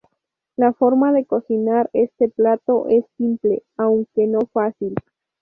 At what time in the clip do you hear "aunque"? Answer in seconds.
3.77-4.25